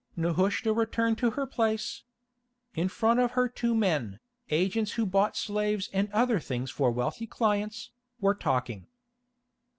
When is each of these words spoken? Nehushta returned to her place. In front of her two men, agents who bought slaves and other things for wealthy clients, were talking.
Nehushta 0.15 0.73
returned 0.73 1.19
to 1.19 1.29
her 1.37 1.45
place. 1.45 2.01
In 2.73 2.87
front 2.87 3.19
of 3.19 3.33
her 3.33 3.47
two 3.47 3.75
men, 3.75 4.19
agents 4.49 4.93
who 4.93 5.05
bought 5.05 5.37
slaves 5.37 5.91
and 5.93 6.11
other 6.11 6.39
things 6.39 6.71
for 6.71 6.89
wealthy 6.89 7.27
clients, 7.27 7.91
were 8.19 8.33
talking. 8.33 8.87